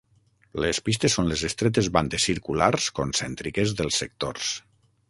[0.63, 4.53] Les pistes són les estretes bandes circulars concèntriques dels sectors.